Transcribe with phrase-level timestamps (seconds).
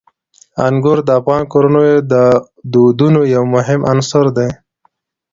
[0.67, 2.13] انګور د افغان کورنیو د
[2.73, 4.49] دودونو یو مهم عنصر دی.